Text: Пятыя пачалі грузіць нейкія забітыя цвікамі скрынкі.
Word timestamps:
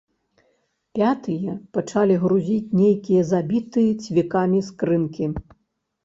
Пятыя 0.99 1.51
пачалі 1.77 2.15
грузіць 2.23 2.73
нейкія 2.79 3.21
забітыя 3.33 3.91
цвікамі 4.07 4.59
скрынкі. 4.71 5.29